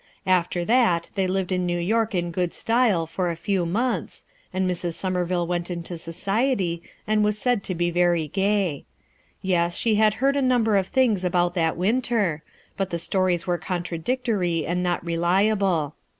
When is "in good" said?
2.15-2.55